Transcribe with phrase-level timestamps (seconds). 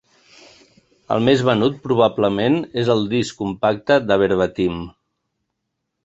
[1.15, 4.81] El més venut, probablement, és el disc compacte de Verbatim.